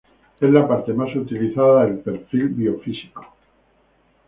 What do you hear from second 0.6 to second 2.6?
parte más utilizada del perfil